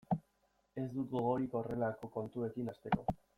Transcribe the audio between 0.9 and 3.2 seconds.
dut gogorik horrelako kontuekin hasteko.